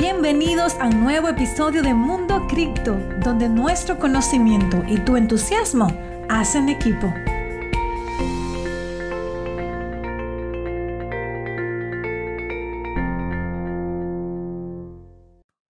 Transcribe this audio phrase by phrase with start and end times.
[0.00, 5.88] Bienvenidos a un nuevo episodio de Mundo Cripto, donde nuestro conocimiento y tu entusiasmo
[6.26, 7.12] hacen equipo.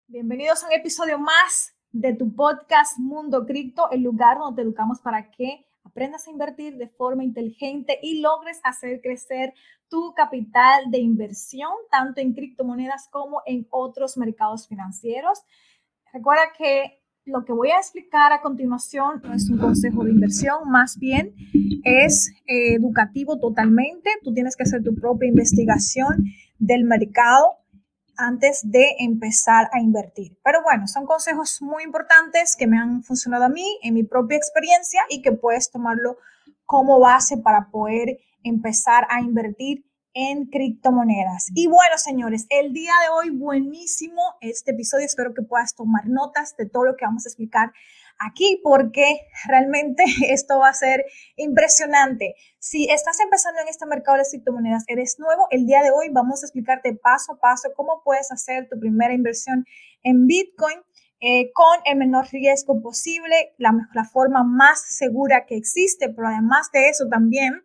[0.06, 5.00] Bienvenidos a un episodio más de tu podcast Mundo Cripto, el lugar donde te educamos
[5.00, 9.52] para que aprendas a invertir de forma inteligente y logres hacer crecer
[9.88, 15.40] tu capital de inversión, tanto en criptomonedas como en otros mercados financieros.
[16.12, 20.70] Recuerda que lo que voy a explicar a continuación no es un consejo de inversión,
[20.70, 21.34] más bien
[21.84, 24.10] es eh, educativo totalmente.
[24.22, 26.24] Tú tienes que hacer tu propia investigación
[26.58, 27.59] del mercado
[28.20, 30.38] antes de empezar a invertir.
[30.44, 34.36] Pero bueno, son consejos muy importantes que me han funcionado a mí en mi propia
[34.36, 36.18] experiencia y que puedes tomarlo
[36.66, 41.48] como base para poder empezar a invertir en criptomonedas.
[41.54, 45.06] Y bueno, señores, el día de hoy buenísimo este episodio.
[45.06, 47.72] Espero que puedas tomar notas de todo lo que vamos a explicar
[48.20, 51.04] aquí porque realmente esto va a ser
[51.36, 52.34] impresionante.
[52.58, 56.42] Si estás empezando en este mercado de criptomonedas, eres nuevo, el día de hoy vamos
[56.42, 59.64] a explicarte paso a paso cómo puedes hacer tu primera inversión
[60.02, 60.78] en Bitcoin.
[61.22, 66.70] Eh, con el menor riesgo posible, la, la forma más segura que existe, pero además
[66.72, 67.62] de eso también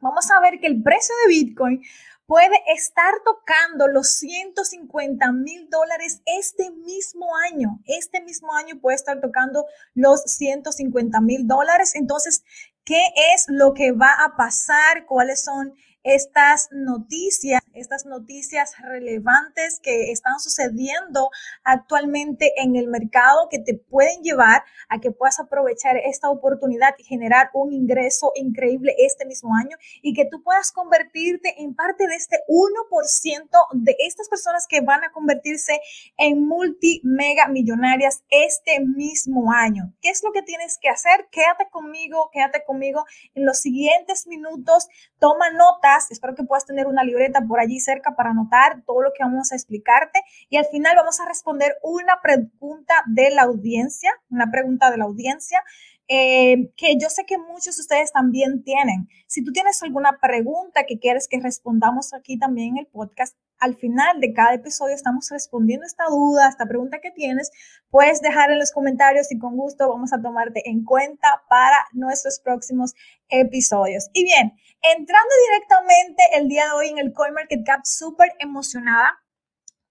[0.00, 1.82] vamos a ver que el precio de Bitcoin
[2.26, 7.80] puede estar tocando los 150 mil dólares este mismo año.
[7.86, 9.64] Este mismo año puede estar tocando
[9.94, 11.94] los 150 mil dólares.
[11.94, 12.44] Entonces,
[12.84, 13.00] ¿qué
[13.34, 15.06] es lo que va a pasar?
[15.06, 15.74] ¿Cuáles son
[16.06, 21.30] estas noticias, estas noticias relevantes que están sucediendo
[21.64, 27.02] actualmente en el mercado que te pueden llevar a que puedas aprovechar esta oportunidad y
[27.02, 32.14] generar un ingreso increíble este mismo año y que tú puedas convertirte en parte de
[32.14, 35.80] este 1% de estas personas que van a convertirse
[36.16, 39.92] en multi mega millonarias este mismo año.
[40.00, 41.26] ¿Qué es lo que tienes que hacer?
[41.32, 44.86] Quédate conmigo, quédate conmigo en los siguientes minutos,
[45.18, 49.12] toma nota Espero que puedas tener una libreta por allí cerca para anotar todo lo
[49.12, 50.20] que vamos a explicarte.
[50.48, 55.04] Y al final vamos a responder una pregunta de la audiencia, una pregunta de la
[55.04, 55.62] audiencia.
[56.08, 59.08] Eh, que yo sé que muchos de ustedes también tienen.
[59.26, 63.74] Si tú tienes alguna pregunta que quieres que respondamos aquí también en el podcast, al
[63.74, 67.50] final de cada episodio estamos respondiendo esta duda, esta pregunta que tienes,
[67.90, 72.38] puedes dejar en los comentarios y con gusto vamos a tomarte en cuenta para nuestros
[72.38, 72.94] próximos
[73.28, 74.08] episodios.
[74.12, 74.52] Y bien,
[74.82, 79.18] entrando directamente el día de hoy en el CoinMarketCap, súper emocionada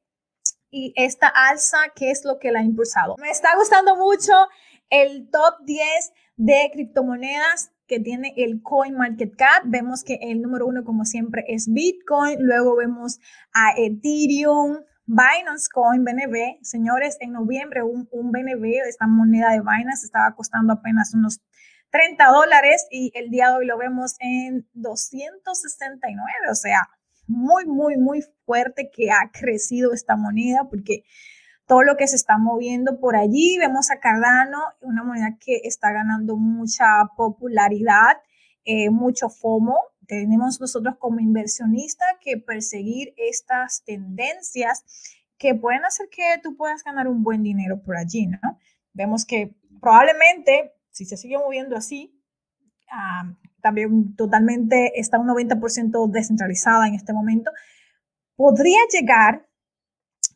[0.70, 3.16] y esta alza, ¿qué es lo que la ha impulsado?
[3.20, 4.34] Me está gustando mucho
[4.90, 5.84] el top 10
[6.36, 9.64] de criptomonedas que tiene el CoinMarketCap.
[9.66, 12.38] Vemos que el número uno, como siempre, es Bitcoin.
[12.40, 13.20] Luego vemos
[13.54, 16.60] a Ethereum, Binance Coin, BNB.
[16.64, 21.40] Señores, en noviembre un, BNB, esta moneda de Binance, estaba costando apenas unos
[21.92, 26.52] 30 dólares y el día de hoy lo vemos en 269.
[26.52, 26.90] O sea,
[27.26, 31.04] muy, muy, muy fuerte que ha crecido esta moneda porque
[31.68, 33.58] todo lo que se está moviendo por allí.
[33.58, 36.86] Vemos a Cardano, una moneda que está ganando mucha
[37.16, 38.18] popularidad,
[38.66, 39.80] eh, mucho FOMO.
[40.08, 44.84] Tenemos nosotros como inversionistas que perseguir estas tendencias
[45.38, 48.40] que pueden hacer que tú puedas ganar un buen dinero por allí, ¿no?
[48.94, 52.20] Vemos que probablemente, si se sigue moviendo así,
[52.92, 53.32] ah,
[53.62, 57.52] también totalmente está un 90% descentralizada en este momento,
[58.36, 59.48] podría llegar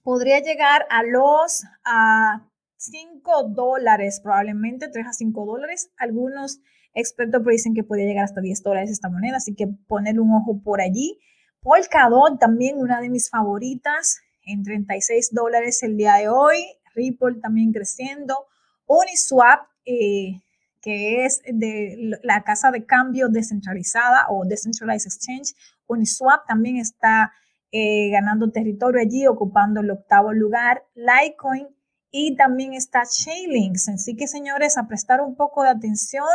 [0.04, 2.48] podría llegar a los a
[2.78, 5.92] 5 dólares, probablemente 3 a 5 dólares.
[5.98, 6.60] Algunos
[6.94, 10.62] expertos dicen que podría llegar hasta 10 dólares esta moneda, así que poner un ojo
[10.64, 11.20] por allí.
[11.62, 16.58] Polkadot, también una de mis favoritas, en 36 dólares el día de hoy.
[16.96, 18.48] Ripple también creciendo.
[18.86, 20.42] Uniswap, eh,
[20.82, 25.54] que es de la casa de cambio descentralizada o Decentralized Exchange.
[25.88, 27.32] Uniswap también está
[27.72, 30.84] eh, ganando territorio allí, ocupando el octavo lugar.
[30.96, 31.68] Litecoin
[32.10, 33.90] y también está Chainlinks.
[33.90, 36.28] Así que, señores, a prestar un poco de atención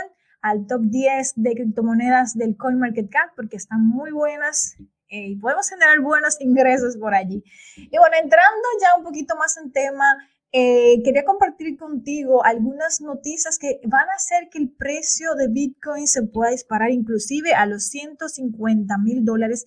[0.47, 4.77] al top 10 de criptomonedas del CoinMarketCap porque están muy buenas
[5.09, 7.43] eh, y podemos generar buenos ingresos por allí.
[7.77, 10.05] Y bueno, entrando ya un poquito más en tema,
[10.53, 16.07] eh, quería compartir contigo algunas noticias que van a hacer que el precio de Bitcoin
[16.07, 19.67] se pueda disparar inclusive a los 150 mil dólares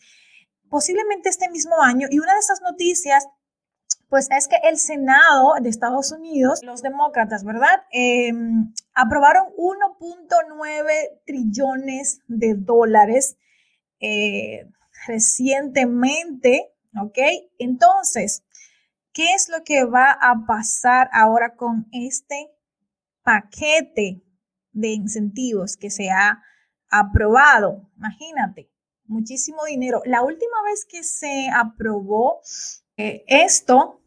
[0.69, 2.07] posiblemente este mismo año.
[2.09, 3.27] Y una de esas noticias
[4.09, 7.83] pues es que el Senado de Estados Unidos, los demócratas, ¿verdad?
[7.91, 13.37] Em, aprobaron 1.9 trillones de dólares
[13.99, 14.67] eh,
[15.05, 17.17] recientemente, ¿ok?
[17.59, 18.43] Entonces,
[19.13, 22.49] ¿qué es lo que va a pasar ahora con este
[23.21, 24.23] paquete
[24.71, 26.41] de incentivos que se ha
[26.89, 27.91] aprobado?
[27.95, 28.71] Imagínate,
[29.05, 30.01] muchísimo dinero.
[30.05, 32.41] La última vez que se aprobó
[32.97, 33.98] eh, esto,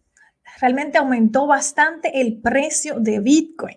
[0.60, 3.76] realmente aumentó bastante el precio de Bitcoin.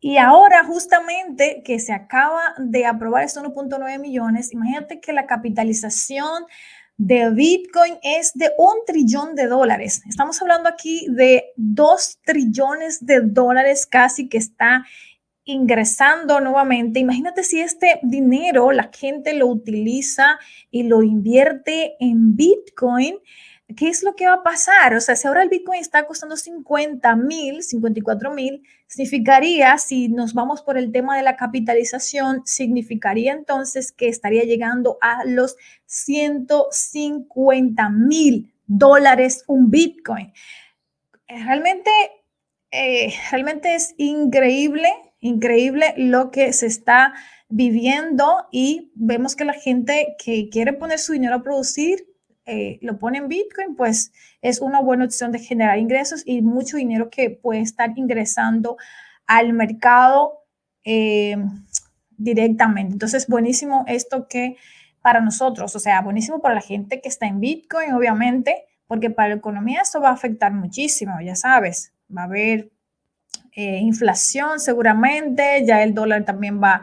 [0.00, 6.44] Y ahora justamente que se acaba de aprobar estos 1.9 millones, imagínate que la capitalización
[6.96, 10.02] de Bitcoin es de un trillón de dólares.
[10.08, 14.84] Estamos hablando aquí de dos trillones de dólares casi que está
[15.44, 17.00] ingresando nuevamente.
[17.00, 20.38] Imagínate si este dinero la gente lo utiliza
[20.70, 23.16] y lo invierte en Bitcoin.
[23.76, 24.94] ¿Qué es lo que va a pasar?
[24.94, 30.34] O sea, si ahora el Bitcoin está costando 50 mil, 54 mil, significaría, si nos
[30.34, 35.56] vamos por el tema de la capitalización, significaría entonces que estaría llegando a los
[35.86, 40.32] 150 mil dólares un Bitcoin.
[41.28, 41.90] Eh, realmente,
[42.70, 44.90] eh, realmente es increíble,
[45.20, 47.14] increíble lo que se está
[47.48, 52.13] viviendo y vemos que la gente que quiere poner su dinero a producir
[52.46, 54.12] eh, lo pone en Bitcoin, pues
[54.42, 58.76] es una buena opción de generar ingresos y mucho dinero que puede estar ingresando
[59.26, 60.44] al mercado
[60.84, 61.36] eh,
[62.16, 62.92] directamente.
[62.92, 64.56] Entonces, buenísimo esto que
[65.00, 69.30] para nosotros, o sea, buenísimo para la gente que está en Bitcoin, obviamente, porque para
[69.30, 72.70] la economía esto va a afectar muchísimo, ya sabes, va a haber
[73.52, 76.82] eh, inflación seguramente, ya el dólar también va a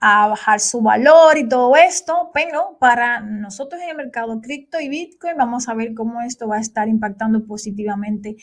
[0.00, 5.36] bajar su valor y todo esto, pero para nosotros en el mercado cripto y Bitcoin
[5.36, 8.36] vamos a ver cómo esto va a estar impactando positivamente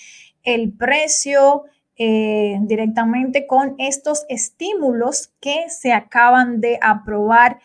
[0.44, 1.64] el precio
[1.98, 7.60] eh, directamente con estos estímulos que se acaban de aprobar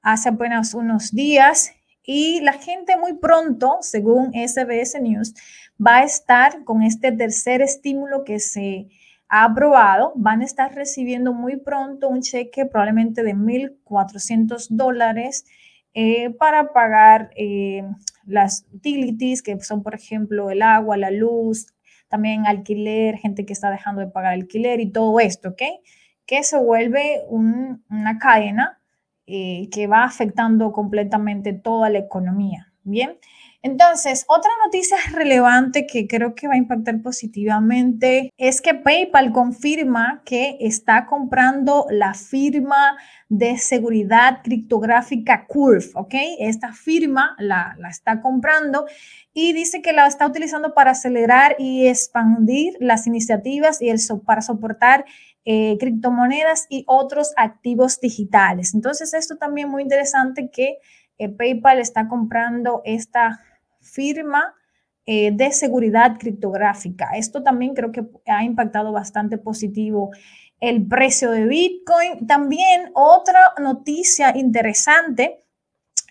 [0.00, 1.72] hace apenas unos días.
[2.02, 5.34] Y la gente muy pronto, según SBS News,
[5.84, 8.88] va a estar con este tercer estímulo que se
[9.28, 15.46] aprobado, van a estar recibiendo muy pronto un cheque probablemente de 1.400 dólares
[15.94, 17.84] eh, para pagar eh,
[18.26, 21.68] las utilities, que son, por ejemplo, el agua, la luz,
[22.08, 25.62] también alquiler, gente que está dejando de pagar alquiler y todo esto, ¿ok?
[26.26, 28.80] Que se vuelve una cadena
[29.26, 33.18] eh, que va afectando completamente toda la economía, ¿bien?
[33.64, 40.22] Entonces, otra noticia relevante que creo que va a impactar positivamente es que PayPal confirma
[40.26, 42.98] que está comprando la firma
[43.30, 46.14] de seguridad criptográfica Curve, ¿ok?
[46.40, 48.84] Esta firma la, está comprando
[49.32, 54.42] y dice que la está utilizando para acelerar y expandir las iniciativas y el, para
[54.42, 55.06] soportar
[55.46, 58.74] eh, criptomonedas y otros activos digitales.
[58.74, 60.76] Entonces, esto también muy interesante que
[61.18, 63.40] eh, PayPal está comprando esta
[63.80, 64.54] firma
[65.06, 67.10] eh, de seguridad criptográfica.
[67.14, 70.10] Esto también creo que ha impactado bastante positivo
[70.60, 72.26] el precio de Bitcoin.
[72.26, 75.44] También otra noticia interesante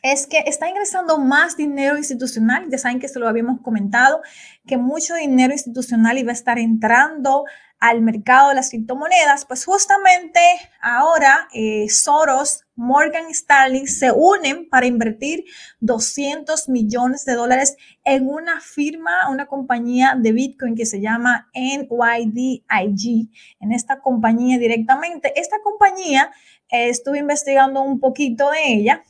[0.04, 2.68] es que está ingresando más dinero institucional.
[2.70, 4.22] Ya saben que se lo habíamos comentado,
[4.68, 7.46] que mucho dinero institucional iba a estar entrando
[7.84, 9.46] al mercado de las criptomonedas.
[9.46, 10.40] Pues justamente
[10.82, 15.44] ahora eh, Soros, Morgan Stanley se unen para invertir
[15.82, 17.76] 200 millones de dólares
[18.06, 23.30] en una firma, una compañía de Bitcoin que se llama NYDIG.
[23.60, 25.34] En esta compañía directamente.
[25.36, 26.32] Esta compañía,
[26.70, 29.04] eh, estuve investigando un poquito de ella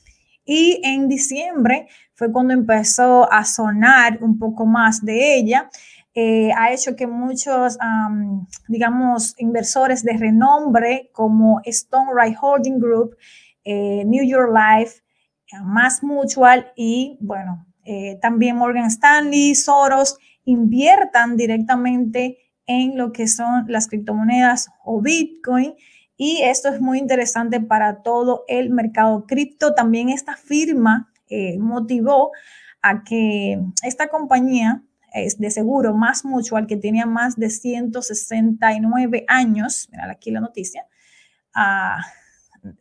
[0.46, 5.70] y en diciembre fue cuando empezó a sonar un poco más de ella.
[6.16, 7.78] Eh, ha hecho que muchos,
[8.68, 13.18] digamos, inversores de renombre como Stone Right Holding Group,
[13.64, 15.02] eh, New York Life,
[15.64, 23.66] Mass Mutual y, bueno, eh, también Morgan Stanley, Soros, inviertan directamente en lo que son
[23.68, 25.74] las criptomonedas o Bitcoin
[26.16, 29.74] y esto es muy interesante para todo el mercado cripto.
[29.74, 32.32] También esta firma eh, motivó
[32.82, 39.88] a que esta compañía es de seguro más mutual que tenía más de 169 años,
[39.92, 40.88] mira aquí la noticia,
[41.54, 42.00] a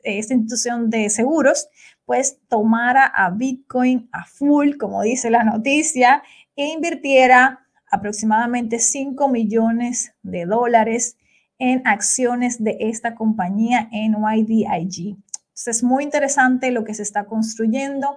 [0.03, 1.69] esta institución de seguros,
[2.05, 6.23] pues tomara a Bitcoin a full, como dice la noticia,
[6.57, 11.17] e invirtiera aproximadamente 5 millones de dólares
[11.59, 15.17] en acciones de esta compañía NYDIG.
[15.53, 18.17] Entonces, es muy interesante lo que se está construyendo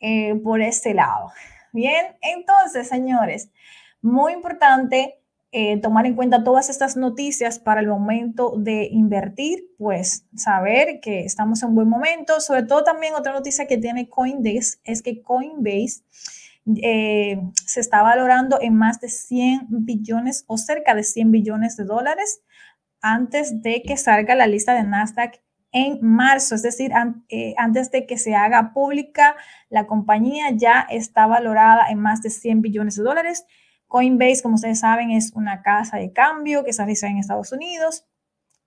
[0.00, 1.32] eh, por este lado.
[1.72, 3.50] Bien, entonces, señores,
[4.02, 5.20] muy importante
[5.52, 11.20] eh, tomar en cuenta todas estas noticias para el momento de invertir, pues saber que
[11.20, 12.40] estamos en un buen momento.
[12.40, 16.02] Sobre todo también otra noticia que tiene Coinbase es que Coinbase
[16.82, 21.84] eh, se está valorando en más de 100 billones o cerca de 100 billones de
[21.84, 22.42] dólares
[23.00, 25.40] antes de que salga la lista de Nasdaq
[25.72, 26.92] en marzo, es decir,
[27.28, 29.36] eh, antes de que se haga pública,
[29.68, 33.46] la compañía ya está valorada en más de 100 billones de dólares.
[33.86, 38.06] Coinbase, como ustedes saben, es una casa de cambio que se realiza en Estados Unidos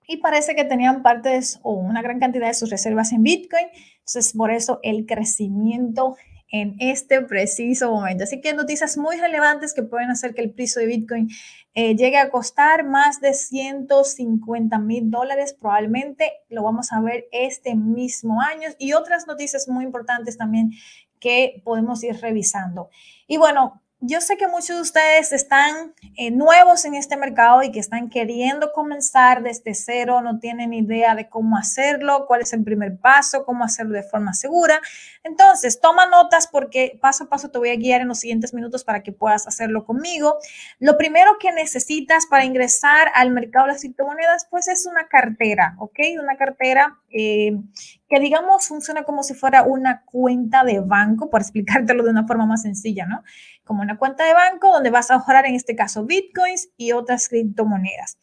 [0.06, 3.66] y parece que tenían partes o una gran cantidad de sus reservas en Bitcoin.
[3.98, 6.16] Entonces, por eso el crecimiento
[6.50, 8.24] en este preciso momento.
[8.24, 11.28] Así que noticias muy relevantes que pueden hacer que el precio de Bitcoin
[11.74, 15.56] eh, llegue a costar más de 150 mil dólares.
[15.58, 20.72] Probablemente lo vamos a ver este mismo año y otras noticias muy importantes también
[21.20, 22.90] que podemos ir revisando.
[23.28, 27.70] Y bueno, yo sé que muchos de ustedes están eh, nuevos en este mercado y
[27.70, 32.64] que están queriendo comenzar desde cero, no tienen idea de cómo hacerlo, cuál es el
[32.64, 34.80] primer paso, cómo hacerlo de forma segura.
[35.22, 38.84] Entonces, toma notas porque paso a paso te voy a guiar en los siguientes minutos
[38.84, 40.38] para que puedas hacerlo conmigo.
[40.78, 45.76] Lo primero que necesitas para ingresar al mercado de las criptomonedas, pues es una cartera,
[45.78, 45.98] ¿ok?
[46.22, 47.52] Una cartera eh,
[48.08, 52.46] que digamos funciona como si fuera una cuenta de banco, por explicártelo de una forma
[52.46, 53.22] más sencilla, ¿no?
[53.70, 57.28] Como una cuenta de banco donde vas a ahorrar en este caso bitcoins y otras
[57.28, 58.18] criptomonedas.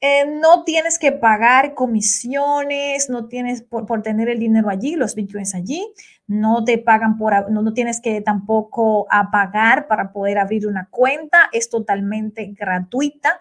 [0.00, 5.54] Eh, no tienes que pagar comisiones, no tienes por, tener el dinero allí, los bitcoins
[5.54, 5.86] allí,
[6.26, 10.88] no te pagan por, no, no tienes que tampoco a pagar para poder abrir una
[10.90, 13.38] cuenta, es totalmente gratuita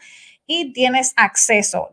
[0.51, 1.91] y tienes acceso.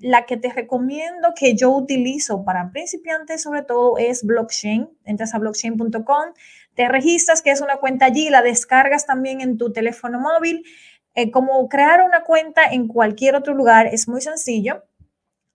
[0.00, 4.90] la que te recomiendo que yo utilizo para principiantes sobre todo es blockchain.
[5.04, 6.34] Entras a blockchain.com,
[6.74, 10.64] te registras, que es una cuenta allí, la descargas también en tu teléfono móvil
[11.14, 14.84] eh, como crear una cuenta en cualquier otro lugar es muy sencillo.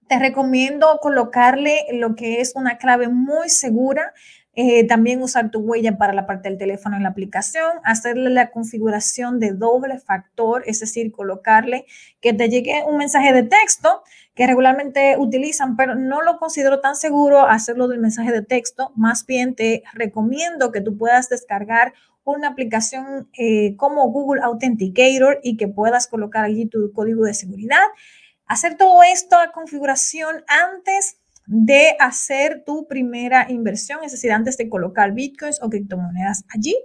[0.08, 4.14] Te recomiendo colocarle lo que es una clave muy segura.
[4.54, 8.50] Eh, también usar tu huella para la parte del teléfono en la aplicación, hacerle la
[8.50, 11.86] configuración de doble factor, es decir, colocarle
[12.20, 14.04] que te llegue un mensaje de texto
[14.40, 18.94] que regularmente utilizan, pero no lo considero tan seguro hacerlo del mensaje de texto.
[18.96, 21.94] Más bien te recomiendo que tú puedas descargar
[22.24, 27.84] una aplicación eh, como Google Authenticator y que puedas colocar allí tu código de seguridad.
[28.46, 34.70] Hacer todo esto a configuración antes de hacer tu primera inversión, es decir, antes de
[34.70, 36.78] colocar bitcoins o criptomonedas allí.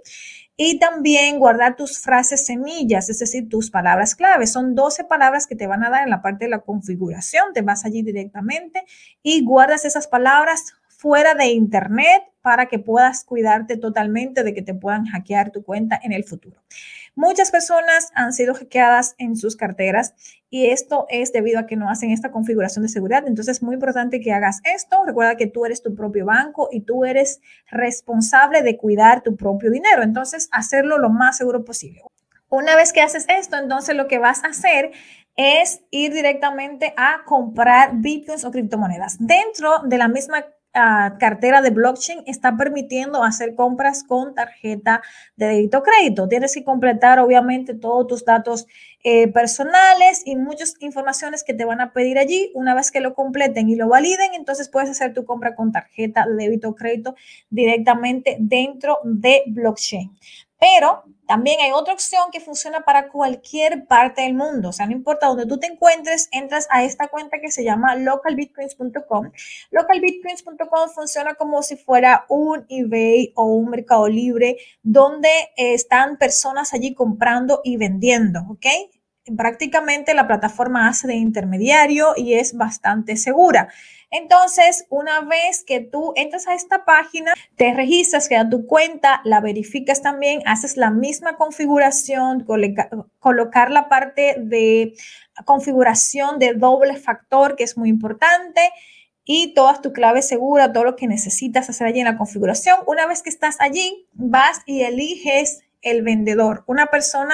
[0.57, 4.47] Y también guardar tus frases semillas, es decir, tus palabras clave.
[4.47, 7.51] Son 12 palabras que te van a dar en la parte de la configuración.
[7.53, 8.85] Te vas allí directamente
[9.21, 14.73] y guardas esas palabras fuera de Internet para que puedas cuidarte totalmente de que te
[14.73, 16.61] puedan hackear tu cuenta en el futuro.
[17.15, 20.13] Muchas personas han sido hackeadas en sus carteras
[20.49, 23.23] y esto es debido a que no hacen esta configuración de seguridad.
[23.25, 25.03] Entonces es muy importante que hagas esto.
[25.05, 27.39] Recuerda que tú eres tu propio banco y tú eres
[27.71, 30.03] responsable de cuidar tu propio dinero.
[30.03, 32.01] Entonces hacerlo lo más seguro posible.
[32.49, 34.91] Una vez que haces esto, entonces lo que vas a hacer
[35.37, 39.17] es ir directamente a comprar bitcoins o criptomonedas.
[39.19, 40.45] Dentro de la misma
[41.19, 45.01] cartera de blockchain está permitiendo hacer compras con tarjeta
[45.37, 46.27] de débito crédito.
[46.27, 48.67] Tienes que completar obviamente todos tus datos
[49.03, 52.51] eh, personales y muchas informaciones que te van a pedir allí.
[52.55, 56.25] Una vez que lo completen y lo validen, entonces puedes hacer tu compra con tarjeta
[56.25, 57.15] de débito crédito
[57.49, 60.11] directamente dentro de blockchain.
[60.59, 64.69] Pero también hay otra opción que funciona para cualquier parte del mundo.
[64.69, 67.95] O sea, no importa dónde tú te encuentres, entras a esta cuenta que se llama
[67.95, 69.31] localbitcoins.com.
[69.71, 76.93] Localbitcoins.com funciona como si fuera un eBay o un mercado libre donde están personas allí
[76.93, 78.65] comprando y vendiendo, ¿ok?
[79.37, 83.69] Prácticamente la plataforma hace de intermediario y es bastante segura.
[84.11, 89.41] Entonces, una vez que tú entras a esta página, te registras, queda tu cuenta, la
[89.41, 92.45] verificas también, haces la misma configuración,
[93.19, 94.93] colocar la parte de
[95.43, 98.71] configuración de doble factor, que es muy importante.
[99.25, 102.77] y todas tus claves seguras, todo lo que necesitas hacer allí en la configuración.
[102.85, 107.33] Una vez que estás allí, vas y eliges el vendedor, una persona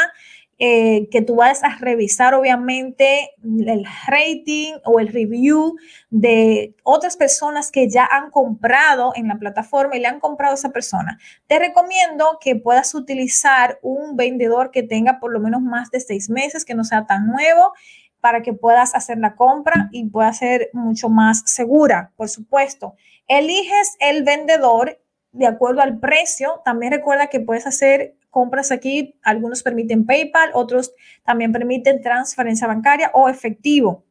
[0.63, 5.75] eh, que tú vas a revisar obviamente el rating o el review
[6.11, 10.55] de otras personas que ya han comprado en la plataforma y le han comprado a
[10.59, 11.17] esa persona.
[11.47, 16.29] Te recomiendo que puedas utilizar un vendedor que tenga por lo menos más de seis
[16.29, 17.73] meses, que no sea tan nuevo
[18.19, 22.93] para que puedas hacer la compra y pueda ser mucho más segura, por supuesto.
[23.27, 25.01] Eliges el vendedor
[25.31, 26.61] de acuerdo al precio.
[26.63, 29.19] También recuerda que puedes hacer compras aquí.
[29.21, 34.03] Algunos permiten PayPal, otros también permiten transferencia bancaria o efectivo.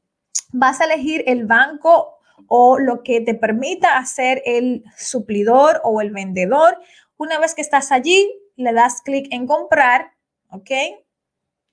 [0.52, 6.10] Vas a elegir el banco o lo que te permita hacer el suplidor o el
[6.10, 6.78] vendedor.
[7.16, 10.12] Una vez que estás allí, le das clic en comprar,
[10.50, 10.70] ¿ok?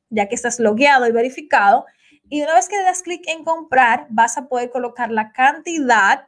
[0.09, 1.85] Ya que estás logueado y verificado.
[2.29, 6.25] Y una vez que le das clic en comprar, vas a poder colocar la cantidad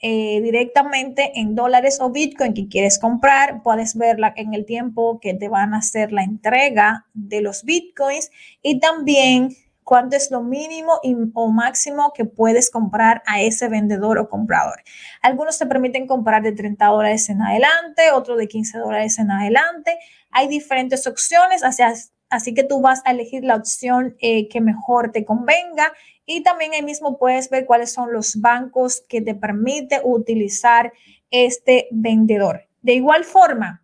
[0.00, 3.62] eh, directamente en dólares o Bitcoin que quieres comprar.
[3.62, 8.30] Puedes verla en el tiempo que te van a hacer la entrega de los Bitcoins
[8.62, 9.50] y también
[9.84, 11.00] cuánto es lo mínimo
[11.34, 14.82] o máximo que puedes comprar a ese vendedor o comprador.
[15.20, 19.98] Algunos te permiten comprar de 30 dólares en adelante, otro de 15 dólares en adelante.
[20.30, 21.62] Hay diferentes opciones,
[22.30, 25.92] así que tú vas a elegir la opción eh, que mejor te convenga
[26.24, 30.92] y también ahí mismo puedes ver cuáles son los bancos que te permite utilizar
[31.30, 32.68] este vendedor.
[32.82, 33.82] De igual forma,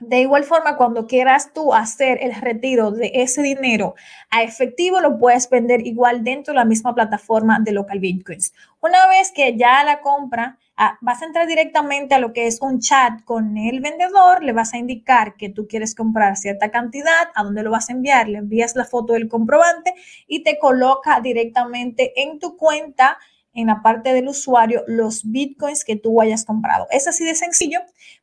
[0.00, 3.94] de igual forma, cuando quieras tú hacer el retiro de ese dinero
[4.28, 8.52] a efectivo, lo puedes vender igual dentro de la misma plataforma de Local Bitcoins.
[8.80, 10.58] Una vez que ya la compra
[11.00, 14.74] Vas a entrar directamente a lo que es un chat con el vendedor, le vas
[14.74, 18.38] a indicar que tú quieres comprar cierta cantidad, a dónde lo vas a enviar, le
[18.38, 19.94] envías la foto del comprobante
[20.26, 23.18] y te coloca directamente en tu cuenta
[23.54, 26.88] en la parte del usuario los bitcoins que tú hayas comprado.
[26.90, 27.78] Es así de sencillo.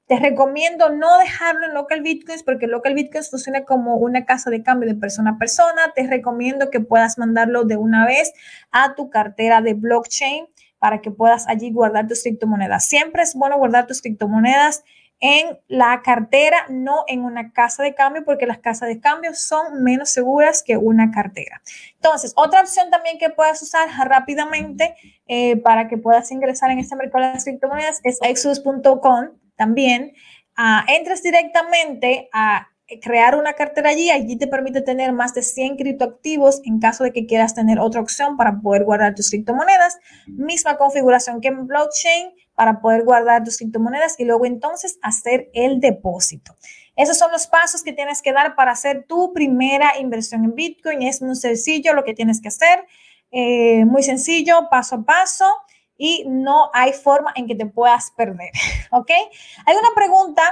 [0.05, 4.62] Te recomiendo no dejarlo en local bitcoins porque local bitcoins funciona como una casa de
[4.62, 5.93] cambio de persona a persona.
[5.96, 8.34] Te recomiendo que puedas mandarlo de una vez
[8.72, 10.48] a tu cartera de blockchain
[10.81, 12.87] para que puedas allí guardar tus criptomonedas.
[12.87, 14.83] Siempre es bueno guardar tus criptomonedas
[15.20, 19.83] en la cartera, no en una casa de cambio, porque las casas de cambio son
[19.83, 21.61] menos seguras que una cartera.
[21.94, 24.96] Entonces, otra opción también que puedes usar rápidamente
[25.27, 30.13] eh, para que puedas ingresar en este mercado de las criptomonedas es exodus.com también.
[30.57, 35.77] Uh, entras directamente a crear una cartera allí, allí te permite tener más de 100
[35.77, 39.98] criptoactivos en caso de que quieras tener otra opción para poder guardar tus criptomonedas.
[40.27, 45.80] Misma configuración que en blockchain para poder guardar tus criptomonedas y luego entonces hacer el
[45.80, 46.56] depósito.
[46.96, 51.01] Esos son los pasos que tienes que dar para hacer tu primera inversión en Bitcoin.
[51.01, 52.86] Es muy sencillo lo que tienes que hacer,
[53.32, 55.46] eh, muy sencillo, paso a paso
[55.98, 58.51] y no hay forma en que te puedas perder.
[58.92, 59.10] ¿Ok?
[59.66, 60.44] Hay una pregunta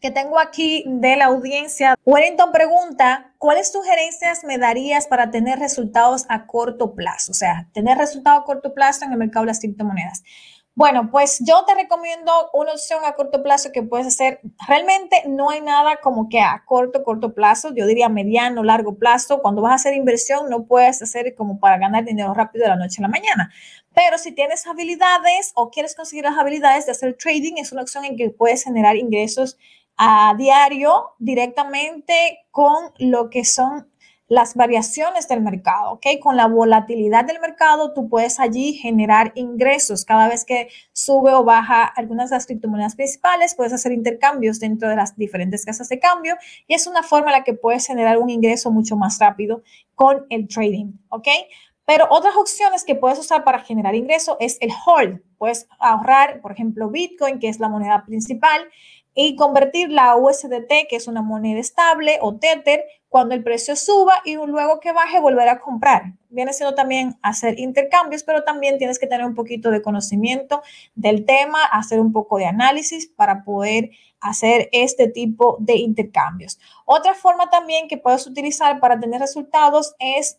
[0.00, 1.94] que tengo aquí de la audiencia.
[2.04, 7.32] Wellington pregunta, ¿cuáles sugerencias me darías para tener resultados a corto plazo?
[7.32, 10.22] O sea, tener resultados a corto plazo en el mercado de las criptomonedas.
[10.76, 14.40] Bueno, pues yo te recomiendo una opción a corto plazo que puedes hacer.
[14.68, 17.74] Realmente no hay nada como que a corto, corto plazo.
[17.74, 19.40] Yo diría mediano, largo plazo.
[19.40, 22.76] Cuando vas a hacer inversión, no puedes hacer como para ganar dinero rápido de la
[22.76, 23.50] noche a la mañana.
[23.94, 28.04] Pero si tienes habilidades o quieres conseguir las habilidades de hacer trading, es una opción
[28.04, 29.56] en que puedes generar ingresos
[29.96, 33.90] a diario directamente con lo que son
[34.28, 36.06] las variaciones del mercado, ¿ok?
[36.20, 40.04] Con la volatilidad del mercado, tú puedes allí generar ingresos.
[40.04, 44.88] Cada vez que sube o baja algunas de las criptomonedas principales, puedes hacer intercambios dentro
[44.88, 48.18] de las diferentes casas de cambio y es una forma en la que puedes generar
[48.18, 49.62] un ingreso mucho más rápido
[49.94, 51.28] con el trading, ¿ok?
[51.84, 55.20] Pero otras opciones que puedes usar para generar ingreso es el hold.
[55.38, 58.68] Puedes ahorrar, por ejemplo, Bitcoin, que es la moneda principal,
[59.18, 64.12] y convertir la USDT, que es una moneda estable, o Tether, cuando el precio suba
[64.26, 66.12] y luego que baje volver a comprar.
[66.28, 70.62] Viene siendo también hacer intercambios, pero también tienes que tener un poquito de conocimiento
[70.94, 73.88] del tema, hacer un poco de análisis para poder
[74.20, 76.58] hacer este tipo de intercambios.
[76.84, 80.38] Otra forma también que puedes utilizar para tener resultados es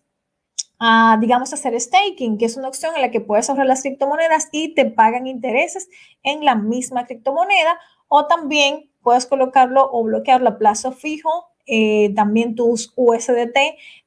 [0.80, 4.50] Uh, digamos, hacer staking, que es una opción en la que puedes ahorrar las criptomonedas
[4.52, 5.90] y te pagan intereses
[6.22, 12.56] en la misma criptomoneda o también puedes colocarlo o bloquearlo a plazo fijo, eh, también
[12.56, 13.58] tus USDT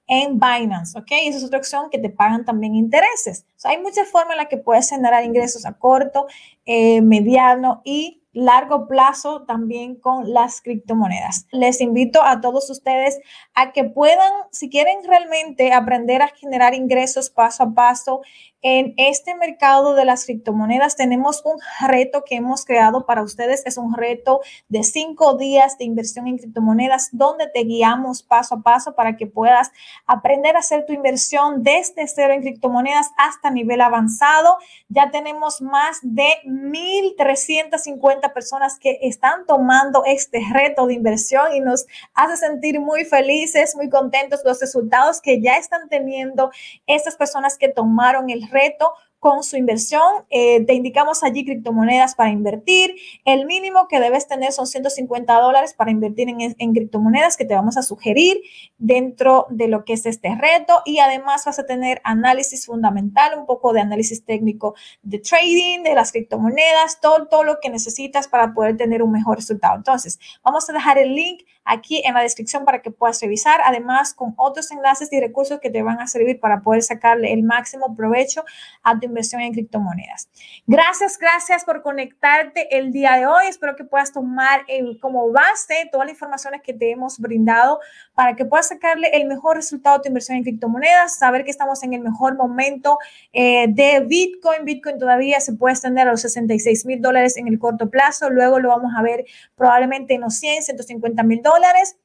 [0.07, 1.07] en Binance, ¿ok?
[1.23, 3.47] Esa es otra opción que te pagan también intereses.
[3.65, 6.27] hay muchas formas en las que puedes generar ingresos a corto,
[6.67, 11.47] eh, mediano y largo plazo también con las criptomonedas.
[11.51, 13.19] Les invito a todos ustedes
[13.55, 18.23] a que puedan, si quieren realmente aprender a generar ingresos paso a paso
[18.63, 21.57] en este mercado de las criptomonedas, tenemos un
[21.89, 23.63] reto que hemos creado para ustedes.
[23.65, 28.63] Es un reto de cinco días de inversión en criptomonedas donde te guiamos paso a
[28.63, 29.73] paso para que puedas
[30.07, 34.59] aprender a hacer tu inversión desde cero en criptomonedas hasta nivel avanzado.
[34.89, 41.87] Ya tenemos más de 1.350 personas que están tomando este reto de inversión y nos
[42.15, 46.51] hace sentir muy felices, muy contentos los resultados que ya están teniendo
[46.87, 50.03] estas personas que tomaron el reto con su inversión.
[50.31, 52.97] Eh, te indicamos allí criptomonedas para invertir.
[53.27, 57.77] El mínimo que debes tener son 150 dólares para invertir en, criptomonedas que te vamos
[57.77, 58.41] a sugerir
[58.79, 60.81] dentro de lo que es este reto.
[60.87, 65.95] Y además vas a tener análisis fundamental, un poco de análisis técnico de trading, de
[65.95, 69.77] las criptomonedas, todo, todo lo que necesitas para poder tener un mejor resultado.
[69.77, 74.15] Entonces, vamos a dejar el link aquí en la descripción para que puedas revisar, además
[74.15, 77.95] con otros enlaces y recursos que te van a servir para poder sacarle el máximo
[77.95, 78.45] provecho
[78.83, 80.29] a tu inversión en criptomonedas.
[80.67, 83.47] Gracias, gracias por conectarte el día de hoy.
[83.49, 84.65] Espero que puedas tomar
[85.01, 87.81] como base todas las informaciones que te hemos brindado
[88.15, 91.83] para que puedas sacarle el mejor resultado a tu inversión en criptomonedas, saber que estamos
[91.83, 92.99] en el mejor momento
[93.33, 94.65] eh, de Bitcoin.
[94.65, 98.59] Bitcoin todavía se puede extender a los 66 mil dólares en el corto plazo, luego
[98.59, 99.25] lo vamos a ver
[99.57, 101.97] probablemente en los 100, 150 mil dólares dólares.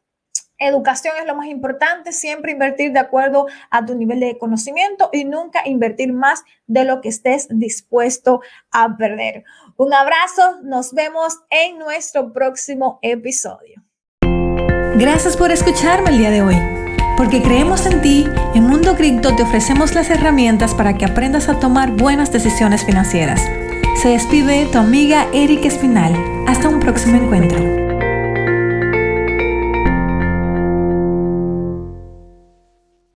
[0.57, 5.25] Educación es lo más importante, siempre invertir de acuerdo a tu nivel de conocimiento y
[5.25, 8.41] nunca invertir más de lo que estés dispuesto
[8.71, 9.43] a perder.
[9.75, 13.83] Un abrazo, nos vemos en nuestro próximo episodio.
[14.95, 16.55] Gracias por escucharme el día de hoy.
[17.17, 21.59] Porque creemos en ti, en Mundo Cripto te ofrecemos las herramientas para que aprendas a
[21.59, 23.41] tomar buenas decisiones financieras.
[24.01, 26.13] Se despide tu amiga Erika Espinal.
[26.47, 27.84] Hasta un próximo encuentro.